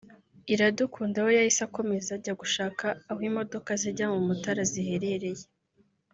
Iradukunda 0.53 1.17
we 1.25 1.31
yahise 1.39 1.61
akomeza 1.67 2.09
ajya 2.17 2.33
gushaka 2.41 2.85
aho 3.09 3.19
imodoka 3.29 3.69
zijya 3.81 4.05
mu 4.13 4.19
Mutara 4.27 4.63
ziherereye 4.71 5.45